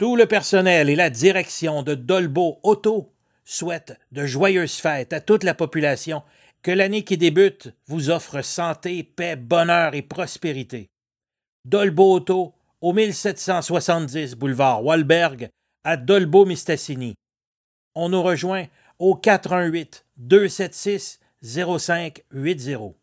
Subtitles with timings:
[0.00, 3.12] Tout le personnel et la direction de Dolbo Auto
[3.44, 6.22] souhaitent de joyeuses fêtes à toute la population.
[6.62, 10.88] Que l'année qui débute vous offre santé, paix, bonheur et prospérité.
[11.66, 15.50] Dolbo Auto, au 1770 boulevard Walberg,
[15.84, 17.12] à Dolbo-Mistassini.
[17.94, 22.99] On nous rejoint au 418 276 0580.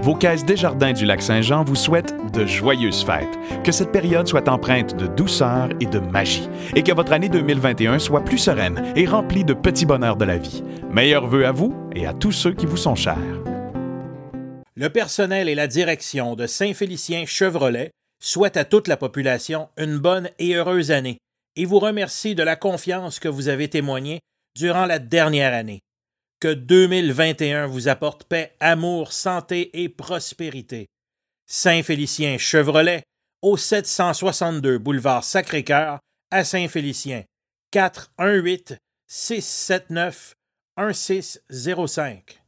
[0.00, 4.96] Vos caisses Desjardins du Lac-Saint-Jean vous souhaitent de joyeuses fêtes, que cette période soit empreinte
[4.96, 9.44] de douceur et de magie, et que votre année 2021 soit plus sereine et remplie
[9.44, 10.64] de petits bonheurs de la vie.
[10.90, 13.16] Meilleurs vœux à vous et à tous ceux qui vous sont chers.
[14.74, 20.30] Le personnel et la direction de Saint-Félicien Chevrolet souhaitent à toute la population une bonne
[20.38, 21.18] et heureuse année
[21.56, 24.20] et vous remercie de la confiance que vous avez témoignée
[24.56, 25.80] durant la dernière année.
[26.42, 30.88] Que 2021 vous apporte paix, amour, santé et prospérité.
[31.46, 33.04] Saint-Félicien Chevrolet,
[33.42, 36.00] au 762 boulevard Sacré-Cœur,
[36.32, 37.22] à Saint-Félicien.
[37.70, 40.34] 418 679
[40.76, 42.41] 1605.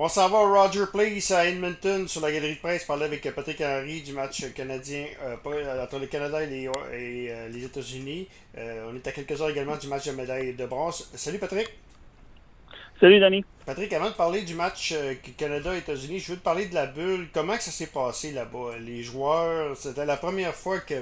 [0.00, 3.34] On s'en va au Roger Place à Edmonton sur la galerie de presse parler avec
[3.34, 8.28] Patrick Henry du match canadien euh, entre le Canada et les, euh, les États-Unis.
[8.56, 11.10] Euh, on est à quelques heures également du match de médaille de bronze.
[11.16, 11.68] Salut Patrick.
[13.00, 13.44] Salut Danny.
[13.66, 14.94] Patrick, avant de parler du match
[15.36, 17.26] Canada-États-Unis, je veux te parler de la bulle.
[17.34, 18.78] Comment que ça s'est passé là-bas?
[18.78, 20.94] Les joueurs, c'était la première fois que.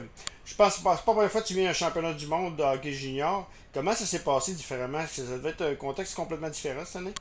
[0.47, 2.29] Je pense pas, c'est pas la première fois que tu viens à un championnat du
[2.29, 3.47] monde de hockey junior.
[3.75, 5.05] Comment ça s'est passé différemment?
[5.07, 7.13] Ça devait être un contexte complètement différent cette année?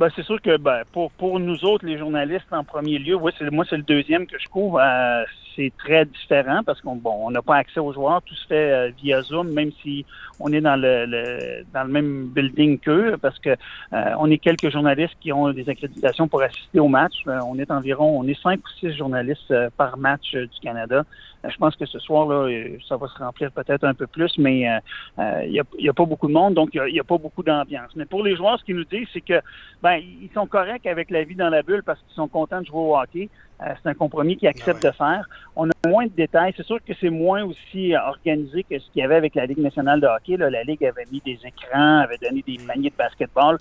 [0.00, 3.32] Ben, c'est sûr que ben, pour, pour nous autres, les journalistes, en premier lieu, oui,
[3.38, 4.80] c'est, moi, c'est le deuxième que je couvre.
[4.80, 5.24] Euh,
[5.60, 8.22] c'est très différent parce qu'on bon, on n'a pas accès aux joueurs.
[8.22, 10.06] Tout se fait euh, via Zoom, même si
[10.38, 14.70] on est dans le, dans le même building qu'eux, parce que euh, on est quelques
[14.70, 17.12] journalistes qui ont des accréditations pour assister au match.
[17.26, 21.04] on est environ, on est cinq ou six journalistes par match du Canada.
[21.46, 22.48] je pense que ce soir-là,
[22.88, 26.06] ça va se remplir peut-être un peu plus, mais il n'y a, y a, pas
[26.06, 27.90] beaucoup de monde, donc il n'y a, a, pas beaucoup d'ambiance.
[27.96, 29.40] Mais pour les joueurs, ce qu'ils nous disent, c'est que
[29.82, 32.66] ben, ils sont corrects avec la vie dans la bulle parce qu'ils sont contents de
[32.66, 33.28] jouer au hockey.
[33.62, 35.28] Euh, c'est un compromis qu'ils acceptent de faire.
[35.54, 36.54] On a moins de détails.
[36.56, 39.46] C'est sûr que c'est moins aussi euh, organisé que ce qu'il y avait avec la
[39.46, 40.36] Ligue nationale de hockey.
[40.36, 43.58] Là, la Ligue avait mis des écrans, avait donné des paniers de basketball.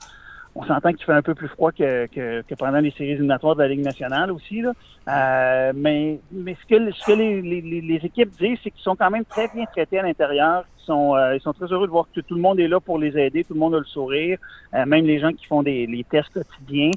[0.55, 3.55] On s'entend qu'il fait un peu plus froid que, que, que, pendant les séries éliminatoires
[3.55, 4.61] de la Ligue nationale aussi.
[4.61, 4.73] Là.
[5.07, 8.95] Euh, mais mais ce que, ce que les, les, les équipes disent, c'est qu'ils sont
[8.95, 10.65] quand même très bien traités à l'intérieur.
[10.79, 12.79] Ils sont, euh, ils sont très heureux de voir que tout le monde est là
[12.79, 14.39] pour les aider, tout le monde a le sourire,
[14.73, 16.91] euh, même les gens qui font des les tests quotidiens.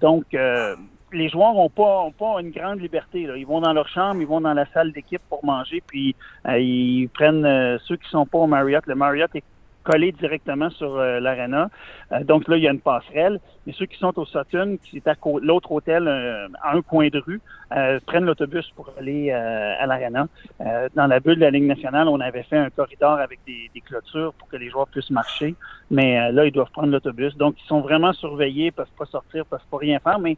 [0.00, 0.24] donc,
[1.14, 3.28] les joueurs n'ont pas, ont pas une grande liberté.
[3.36, 6.14] Ils vont dans leur chambre, ils vont dans la salle d'équipe pour manger, puis
[6.46, 8.86] ils prennent ceux qui sont pas au Marriott.
[8.86, 9.44] Le Marriott est
[9.84, 11.70] collé directement sur euh, l'arena.
[12.10, 13.38] Euh, donc là, il y a une passerelle.
[13.66, 17.08] Mais ceux qui sont au Sutton, qui est à l'autre hôtel, euh, à un coin
[17.08, 17.40] de rue,
[18.06, 20.28] prennent l'autobus pour aller à l'arena.
[20.94, 23.80] dans la bulle de la Ligue nationale, on avait fait un corridor avec des, des
[23.80, 25.56] clôtures pour que les joueurs puissent marcher.
[25.90, 27.36] Mais là, ils doivent prendre l'autobus.
[27.36, 30.20] Donc, ils sont vraiment surveillés, peuvent pas sortir, peuvent pas rien faire.
[30.20, 30.36] Mais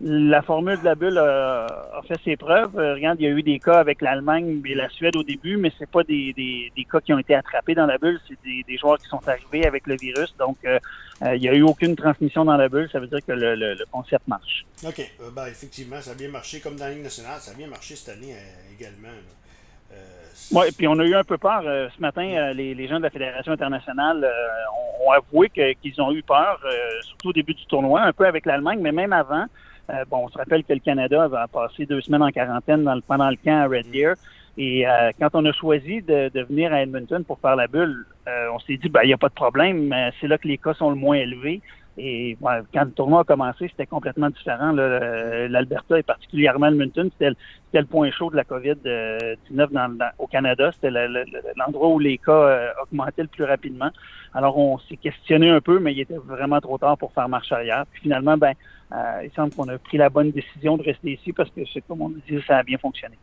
[0.00, 2.76] la formule de la bulle a, fait ses preuves.
[2.78, 5.56] Euh, regarde, il y a eu des cas avec l'Allemagne et la Suède au début,
[5.56, 8.36] mais c'est pas des, des, des, cas qui ont été attrapés dans la bulle, c'est
[8.44, 10.34] des, des, joueurs qui sont arrivés avec le virus.
[10.38, 10.78] Donc, euh,
[11.22, 12.88] euh, il n'y a eu aucune transmission dans la bulle.
[12.90, 14.66] Ça veut dire que le, le, concept marche.
[14.84, 15.00] OK.
[15.34, 16.60] ben, effectivement, ça a bien marché.
[16.60, 18.34] Comme dans la Ligue nationale, ça a bien marché cette année
[18.76, 19.08] également.
[20.50, 21.62] oui, puis on a eu un peu peur.
[21.62, 24.28] ce matin, les, les, gens de la Fédération internationale
[24.76, 26.60] ont, ont, avoué qu'ils ont eu peur,
[27.02, 29.46] surtout au début du tournoi, un peu avec l'Allemagne, mais même avant.
[29.90, 32.94] Euh, bon, on se rappelle que le Canada va passer deux semaines en quarantaine dans
[32.94, 34.14] le, pendant le camp à Red Deer.
[34.56, 38.46] Et euh, quand on a choisi de, venir à Edmonton pour faire la bulle, euh,
[38.54, 40.58] on s'est dit, ben, il n'y a pas de problème, mais c'est là que les
[40.58, 41.60] cas sont le moins élevés.
[41.96, 44.72] Et quand le tournoi a commencé, c'était complètement différent.
[44.72, 47.34] L'Alberta et particulièrement Edmonton, c'était
[47.72, 49.36] le, point chaud de la COVID-19
[49.70, 50.72] dans, au Canada.
[50.72, 53.90] C'était l'endroit où les cas augmentaient le plus rapidement.
[54.34, 57.52] Alors, on s'est questionné un peu, mais il était vraiment trop tard pour faire marche
[57.52, 57.84] arrière.
[57.92, 58.52] Puis finalement, ben,
[58.92, 62.02] euh, il semble qu'on a pris la bonne décision de rester ici parce que, comme
[62.02, 63.16] on dit, ça a bien fonctionné.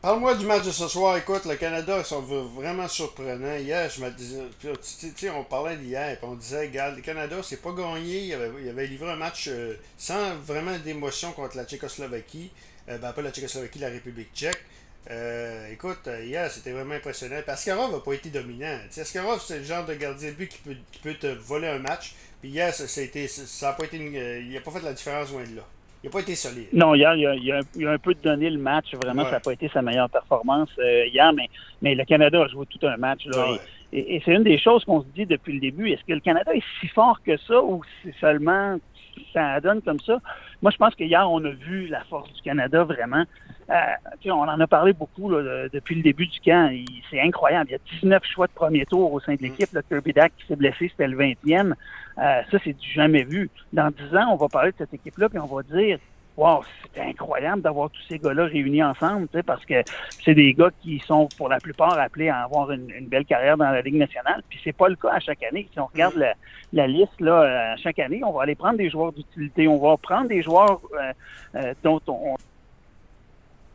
[0.00, 1.16] Parle-moi du match de ce soir.
[1.16, 3.56] Écoute, le Canada, sont vraiment surprenants.
[3.56, 8.26] Hier, je me disais, on parlait d'hier, on disait, regarde, le Canada, c'est pas gagné.
[8.26, 12.50] Il avait, avait, livré un match euh, sans vraiment d'émotion contre la Tchécoslovaquie.
[12.88, 14.64] Euh, ben, pas la Tchécoslovaquie, la République tchèque.
[15.10, 17.36] Euh, écoute, hier, c'était vraiment impressionnant.
[17.46, 18.78] Askarov n'a pas été dominant.
[18.96, 21.80] Askarov, c'est le genre de gardien de but qui peut, qui peut te voler un
[21.80, 22.14] match?
[22.40, 24.92] Puis hier, ça, a été, ça a pas été euh, il n'a pas fait la
[24.92, 25.62] différence loin de là.
[26.02, 26.68] Il n'a pas été solide.
[26.72, 28.94] Non, hier, il a, il a, il a un peu donné le match.
[28.94, 31.48] Vraiment, ça n'a pas été sa meilleure performance euh, hier, mais,
[31.80, 33.24] mais le Canada a joué tout un match.
[33.26, 33.58] Là,
[33.92, 35.90] et, et c'est une des choses qu'on se dit depuis le début.
[35.90, 38.78] Est-ce que le Canada est si fort que ça ou c'est seulement
[39.32, 40.18] ça donne comme ça?
[40.62, 43.24] Moi, je pense qu'hier, on a vu la force du Canada vraiment.
[43.68, 43.74] Euh,
[44.26, 46.72] on en a parlé beaucoup depuis le début du camp.
[47.10, 47.70] C'est incroyable.
[47.70, 49.68] Il y a 19 choix de premier tour au sein de l'équipe.
[49.72, 51.72] Le Kirby Dack qui s'est blessé, c'était le 20e.
[52.18, 53.50] Euh, ça, c'est du jamais vu.
[53.72, 55.98] Dans 10 ans, on va parler de cette équipe-là, puis on va dire
[56.36, 56.62] Wow,
[56.94, 59.82] c'est incroyable d'avoir tous ces gars-là réunis ensemble, parce que
[60.24, 63.70] c'est des gars qui sont pour la plupart appelés à avoir une, belle carrière dans
[63.70, 64.42] la Ligue nationale.
[64.48, 65.68] Puis c'est pas le cas à chaque année.
[65.72, 66.14] Si on regarde
[66.72, 69.96] la, liste là, à chaque année, on va aller prendre des joueurs d'utilité, on va
[69.98, 71.12] prendre des joueurs euh,
[71.56, 72.36] euh, dont on,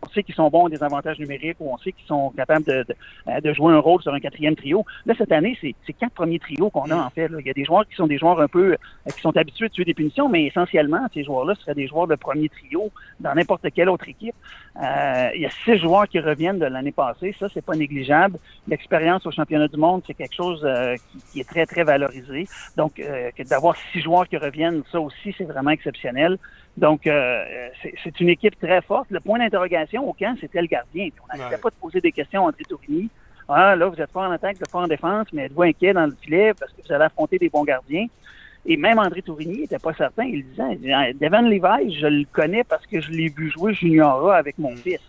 [0.07, 2.85] on sait qu'ils sont bons des avantages numériques ou on sait qu'ils sont capables de,
[3.27, 4.85] euh, jouer un rôle sur un quatrième trio.
[5.05, 7.29] Là, cette année, c'est quatre premiers trios qu'on a en fait.
[7.39, 9.67] Il y a des joueurs qui sont des joueurs un peu euh, qui sont habitués
[9.67, 13.33] de tuer des punitions, mais essentiellement, ces joueurs-là seraient des joueurs de premier trio dans
[13.33, 14.35] n'importe quelle autre équipe.
[14.81, 17.35] Euh, il y a six joueurs qui reviennent de l'année passée.
[17.39, 18.37] Ça, c'est pas négligeable.
[18.67, 20.67] L'expérience au championnat du monde, c'est quelque chose
[21.31, 22.47] qui, est très, très valorisé.
[22.75, 23.01] Donc,
[23.49, 26.37] d'avoir six joueurs qui reviennent, ça aussi, c'est vraiment exceptionnel.
[26.77, 27.69] Donc, euh,
[28.03, 29.09] c'est une équipe très forte.
[29.09, 31.09] Le point d'interrogation au camp, c'était le gardien.
[31.23, 33.09] on n'arrêtait pas de poser des questions à André Tourigny.
[33.49, 35.93] Ah, là, vous êtes fort en attaque, vous êtes fort en défense, mais êtes-vous inquiet
[35.93, 38.05] dans le filet parce que vous allez affronter des bons gardiens?
[38.65, 40.25] Et même André Tourigny n'était pas certain.
[40.25, 44.31] Il disait, ah, Devin Levi, je le connais parce que je l'ai vu jouer junior
[44.31, 44.77] avec mon mm.
[44.77, 45.01] fils.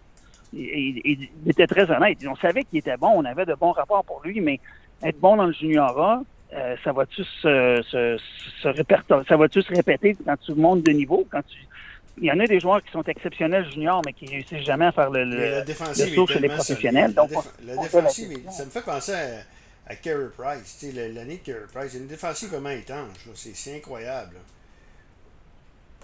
[0.57, 2.19] Et, il était très honnête.
[2.27, 4.61] On savait qu'il était bon, on avait de bons rapports pour lui, mais
[5.03, 8.19] être bon dans le junior euh, ça va-tu se, se,
[8.63, 11.59] se ça va-tu se répéter quand tu montes de niveau, quand tu
[12.21, 14.93] il y en a des joueurs qui sont exceptionnels juniors, mais qui réussissent jamais à
[14.93, 17.15] faire le, le, le saut chez les professionnels.
[17.15, 17.31] Donc,
[17.65, 20.85] la, défensive, ça me fait penser à, à Carey Price.
[21.15, 23.19] L'année de Carey Price, il une défensive vraiment étanche.
[23.35, 24.35] C'est incroyable.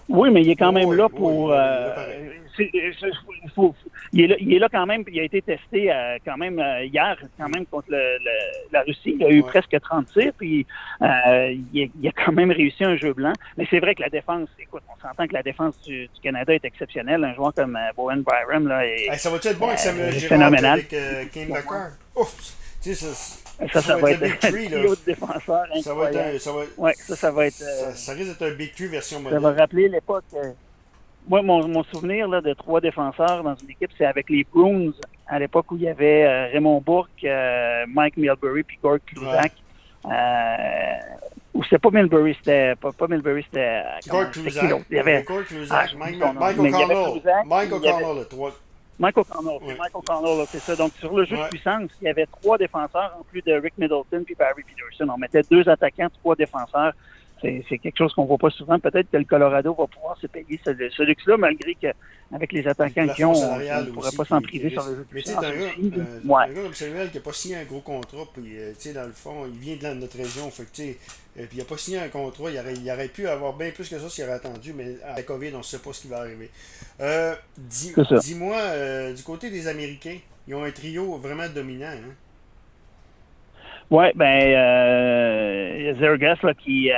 [0.07, 1.53] Oui, mais il est quand même là pour.
[4.13, 5.03] il, est là, quand même.
[5.11, 7.89] Il a été testé euh, quand même euh, hier, quand même contre
[8.71, 9.17] la Russie.
[9.19, 10.65] Il a eu presque 30 tirs, puis
[11.01, 13.33] euh, il, a, quand même réussi un jeu blanc.
[13.57, 16.65] Mais c'est vrai que la défense, écoute, on s'entend que la défense du, Canada est
[16.65, 17.23] exceptionnelle.
[17.23, 20.89] Un joueur comme Bowen Byram là, est, ça va être bon avec Samuel Girard, avec
[21.31, 21.53] Kane
[22.15, 22.64] Ouf!
[22.85, 24.77] Tu sais, ça, ça, ça, va être, être un big tree, là.
[25.43, 26.61] ça va être, un, ça, va...
[26.77, 27.89] Ouais, ça, ça va être euh...
[27.89, 29.41] ça, ça, risque d'être un big tree version moderne.
[29.41, 30.25] Ça va rappeler l'époque.
[30.35, 30.51] Euh...
[31.27, 34.91] Moi, mon, mon souvenir là, de trois défenseurs dans une équipe, c'est avec les Bruins,
[35.25, 39.53] à l'époque où il y avait euh, Raymond Bourque, euh, Mike Milbury, puis Gord Kluzak.
[40.03, 40.11] Ouais.
[40.13, 41.15] Euh,
[41.55, 43.81] ou c'était pas Milbury, c'était pas, pas Milbury, c'était.
[43.83, 44.83] Euh, Gord Kluzak.
[44.91, 45.23] Il y avait.
[45.23, 47.21] Gord Kluzak, ah, Mike, Michael Connell.
[47.47, 48.51] Michael Connell, le 3.
[48.97, 49.77] Michael O'Connell, c'est ouais.
[49.77, 50.75] Mike O'Connell, c'est ça.
[50.75, 53.77] Donc, sur le jeu de puissance, il y avait trois défenseurs en plus de Rick
[53.77, 55.11] Middleton puis Barry Peterson.
[55.13, 56.93] On mettait deux attaquants, trois défenseurs.
[57.69, 58.79] C'est quelque chose qu'on voit pas souvent.
[58.79, 63.07] Peut-être que le Colorado va pouvoir se payer ce, ce luxe-là, malgré qu'avec les attaquants
[63.07, 65.07] qu'ils ont, on ne pourrait pas s'en priver sur le jeu.
[65.11, 67.81] Mais tu sais, un, gars, un gars comme Samuel qui n'a pas signé un gros
[67.81, 71.45] contrat, puis euh, sais, dans le fond, il vient de notre région, fait que euh,
[71.47, 73.89] puis il n'a pas signé un contrat, il aurait, il aurait pu avoir bien plus
[73.89, 76.19] que ça s'il aurait attendu, mais avec COVID, on ne sait pas ce qui va
[76.19, 76.49] arriver.
[77.01, 78.57] Euh, dis-moi,
[79.15, 80.17] du côté des Américains,
[80.47, 81.87] ils ont un trio vraiment dominant.
[81.87, 82.13] Hein?
[83.91, 86.95] Oui, ben, euh, Zergas là, qui, euh,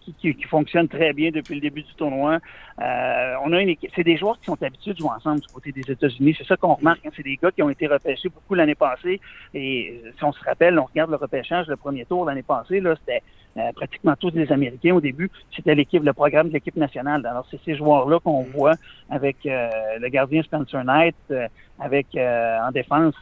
[0.00, 2.38] qui, qui, fonctionne très bien depuis le début du tournoi.
[2.80, 5.46] Euh, on a une équipe, c'est des joueurs qui sont habitués de jouer ensemble du
[5.48, 6.34] côté des États-Unis.
[6.36, 7.00] C'est ça qu'on remarque.
[7.06, 7.10] Hein.
[7.16, 9.20] C'est des gars qui ont été repêchés beaucoup l'année passée.
[9.54, 12.94] Et si on se rappelle, on regarde le repêchage, le premier tour l'année passée, là,
[13.00, 13.22] c'était
[13.56, 15.30] euh, pratiquement tous des Américains au début.
[15.56, 17.24] C'était l'équipe, le programme de l'équipe nationale.
[17.24, 18.74] Alors c'est ces joueurs-là qu'on voit
[19.08, 21.16] avec euh, le gardien Spencer Knight,
[21.78, 23.14] avec en défense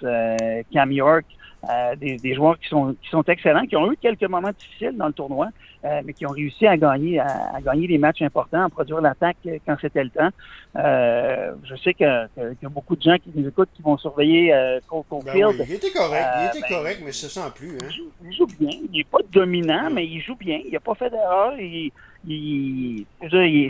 [0.72, 1.26] Cam York.
[1.68, 4.96] Euh, des, des, joueurs qui sont, qui sont excellents, qui ont eu quelques moments difficiles
[4.96, 5.48] dans le tournoi,
[5.84, 9.02] euh, mais qui ont réussi à gagner, à, à, gagner des matchs importants, à produire
[9.02, 9.36] l'attaque
[9.66, 10.30] quand c'était le temps.
[10.76, 14.54] Euh, je sais qu'il y a beaucoup de gens qui nous écoutent qui vont surveiller
[14.54, 17.76] euh, Cole ben il était correct, il était ben, correct, mais ça sent plus.
[17.76, 17.88] Hein?
[18.24, 18.70] Il, joue, bien.
[18.90, 20.60] Il n'est pas dominant, mais il joue bien.
[20.64, 21.58] Il n'a pas fait d'erreur.
[21.58, 21.92] Il,
[22.26, 23.06] il,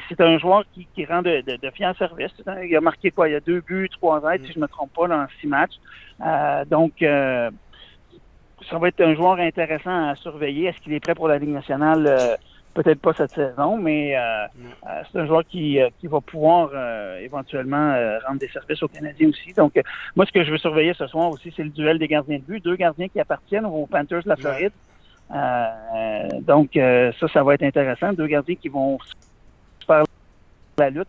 [0.08, 2.32] c'est un joueur qui, qui rend de, de, de fiers service.
[2.64, 3.28] Il a marqué quoi?
[3.28, 5.48] Il y a deux buts, trois aides, si je ne me trompe pas, dans six
[5.48, 5.74] matchs.
[6.68, 7.02] donc,
[8.68, 10.66] ça va être un joueur intéressant à surveiller.
[10.66, 12.06] Est-ce qu'il est prêt pour la Ligue nationale?
[12.06, 12.36] Euh,
[12.72, 16.70] peut-être pas cette saison, mais euh, euh, c'est un joueur qui, qui va pouvoir
[17.20, 19.52] éventuellement rendre des services aux Canadiens aussi.
[19.54, 19.80] Donc,
[20.14, 22.44] moi, ce que je veux surveiller ce soir aussi, c'est le duel des gardiens de
[22.44, 22.62] but.
[22.62, 24.72] Deux gardiens qui appartiennent aux Panthers de la Floride.
[26.42, 28.12] donc, ça, ça va être intéressant.
[28.12, 28.98] Deux gardiens qui vont
[29.84, 30.04] faire
[30.78, 31.08] la lutte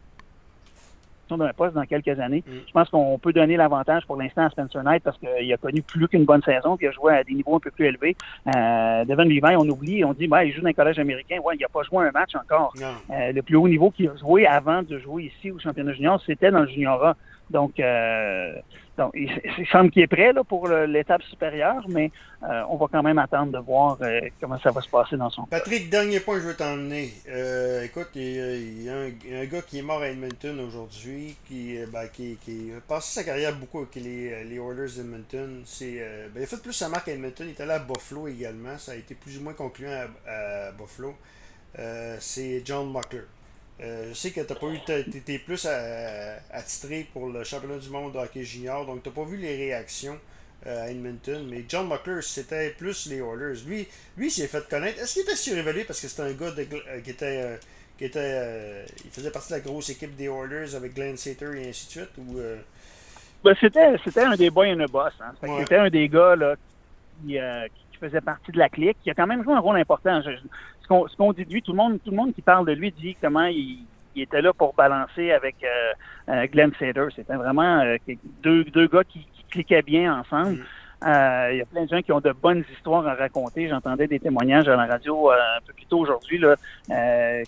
[1.38, 2.44] d'un poste dans quelques années.
[2.46, 2.52] Mm.
[2.68, 5.82] Je pense qu'on peut donner l'avantage pour l'instant à Spencer Knight parce qu'il a connu
[5.82, 8.16] plus qu'une bonne saison, puis il a joué à des niveaux un peu plus élevés.
[8.48, 11.38] Euh, Devin Levi, on oublie, on dit, bah, il joue dans un collège américain.
[11.44, 12.74] Ouais, il n'a pas joué un match encore.
[12.82, 16.22] Euh, le plus haut niveau qu'il a joué avant de jouer ici au championnat junior,
[16.26, 17.16] c'était dans le junior
[17.52, 18.54] Donc, euh,
[18.98, 19.30] donc il,
[19.72, 22.12] semble qu'il est prêt pour l'étape supérieure, mais
[22.44, 25.30] euh, on va quand même attendre de voir euh, comment ça va se passer dans
[25.30, 27.12] son Patrick, dernier point que je veux t'emmener.
[27.84, 32.82] écoute, il y, a un, gars qui est mort à Edmonton aujourd'hui, qui, ben, a
[32.88, 35.64] passé sa carrière beaucoup avec les, les Oilers d'Edmonton.
[35.82, 37.48] Ben, il a fait plus sa marque à Edmonton.
[37.48, 38.78] Il est allé à Buffalo également.
[38.78, 41.16] Ça a été plus ou moins concluant à, Buffalo.
[42.20, 43.24] C'est John Muckler.
[43.80, 45.66] Euh, je sais que tu pas eu t'étais plus
[46.52, 49.56] attitré pour le championnat du monde de hockey junior, donc tu n'as pas vu les
[49.56, 50.20] réactions
[50.68, 53.64] euh, à Edmonton, mais John Muckler, c'était plus les Oilers.
[53.66, 53.88] Lui,
[54.18, 55.02] lui s'est fait connaître.
[55.02, 57.60] Est-ce qu'il était surévalué parce que c'était un gars euh, qui était.
[57.98, 61.70] qui était il faisait partie de la grosse équipe des Oilers avec Glenn Sater et
[61.70, 62.40] ainsi de suite ou,
[63.44, 65.14] ben, c'était, c'était un des boys and a boss.
[65.20, 65.34] Hein.
[65.62, 66.56] C'était un des gars là,
[67.26, 67.38] qui,
[68.00, 70.22] faisait partie de la clique, qui a quand même joué un rôle important.
[71.18, 73.16] Qu'on, dit de lui, tout le monde, tout le monde qui parle de lui dit
[73.22, 75.94] comment il, était là pour balancer avec euh,
[76.30, 77.08] euh, Glenn Sader.
[77.16, 77.96] C'était vraiment euh,
[78.44, 80.60] deux, deux gars qui, cliquaient bien ensemble.
[80.60, 80.66] Mm.
[81.04, 83.68] Il y a plein de gens qui ont de bonnes histoires à raconter.
[83.68, 86.42] J'entendais des témoignages à la radio un peu plus tôt aujourd'hui.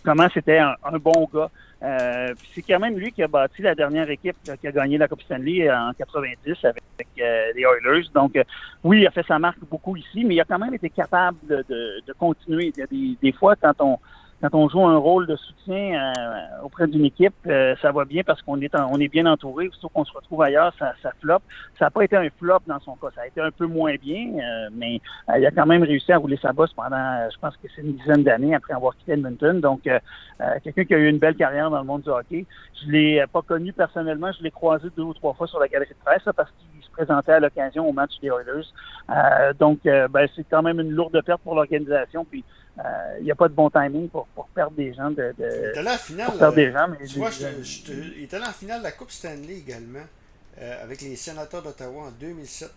[0.04, 1.50] comment c'était un, bon gars.
[1.84, 5.10] Euh, c'est quand même lui qui a bâti la dernière équipe qui a gagné la
[5.10, 6.82] Coupe Stanley en 90 avec,
[7.20, 8.08] euh, les Oilers.
[8.14, 8.44] Donc, euh,
[8.84, 11.38] oui, il a fait sa marque beaucoup ici, mais il a quand même été capable
[11.46, 12.72] de, de, continuer.
[12.76, 14.00] Il y a des, des fois, quand on
[14.44, 18.24] quand on joue un rôle de soutien euh, auprès d'une équipe, euh, ça va bien
[18.24, 19.70] parce qu'on est on est bien entouré.
[19.72, 21.44] Surtout qu'on se retrouve ailleurs, ça, ça floppe.
[21.80, 23.08] Ça n'a pas été un flop dans son cas.
[23.16, 25.00] Ça a été un peu moins bien, euh, mais
[25.38, 27.94] il a quand même réussi à rouler sa bosse pendant, je pense que c'est une
[27.94, 29.62] dizaine d'années après avoir quitté Edmonton.
[29.62, 29.88] Donc,
[30.62, 32.46] quelqu'un qui a eu une belle carrière dans le monde du hockey.
[32.84, 34.32] Je l'ai pas connu personnellement.
[34.34, 36.92] Je l'ai croisé deux ou trois fois sur la galerie de presse parce qu'il se
[36.92, 39.54] présentait à l'occasion au match des Oilers.
[39.58, 42.26] donc, ben, c'est quand même une lourde perte pour l'organisation.
[42.26, 42.44] Puis
[42.76, 45.12] il euh, n'y a pas de bon timing pour, pour perdre des gens.
[45.12, 46.38] De, de il était là en finale.
[46.38, 48.92] Perdre des gens, mais tu vois, je, je, il était là en finale de la
[48.92, 50.06] Coupe Stanley également,
[50.60, 52.72] euh, avec les sénateurs d'Ottawa en 2007.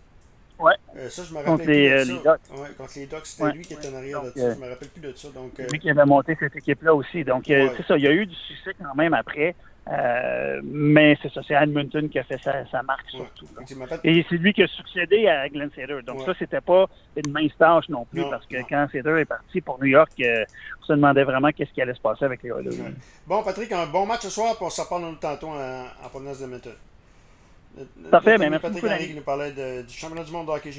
[0.58, 0.74] Ouais.
[0.96, 2.04] Euh, ça, je me rappelle contre plus les, de ça.
[2.04, 2.60] Les Ducks.
[2.60, 4.54] Ouais, contre les Ducks, c'était ouais, lui qui était en arrière de ça.
[4.54, 5.28] Je me rappelle plus de ça.
[5.28, 7.24] Donc, lui qui avait monté cette équipe-là aussi.
[7.24, 7.96] Donc, c'est ça.
[7.96, 9.54] Il y a eu du succès quand même après.
[9.88, 13.46] Euh, mais c'est ça, c'est Edmonton qui a fait sa, sa marque surtout.
[14.02, 16.00] Et c'est lui qui a succédé à Glenn Sader.
[16.04, 19.60] Donc ça, c'était pas une mince tâche non plus, parce que quand Sader est parti
[19.60, 20.44] pour New York, euh,
[20.82, 22.94] on se demandait vraiment qu'est-ce qui allait se passer avec les Oilers.
[23.26, 26.40] Bon, Patrick, un bon match ce soir, puis on s'en parle tantôt en, en provenance
[26.40, 26.46] de
[28.10, 30.72] Parfait, mais merci Patrick Henry qui nous parlait du championnat du monde de hockey